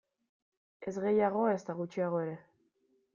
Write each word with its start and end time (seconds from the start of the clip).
Ez 0.91 0.93
gehiago, 1.03 1.43
ezta 1.57 1.75
gutxiago 1.83 2.23
ere. 2.25 2.35